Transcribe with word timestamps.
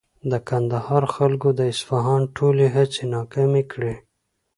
د 0.31 0.33
کندهار 0.49 1.03
خلکو 1.15 1.49
د 1.59 1.61
اصفهان 1.73 2.21
ټولې 2.37 2.65
هڅې 2.75 3.03
ناکامې 3.15 3.63
کړې. 3.71 3.95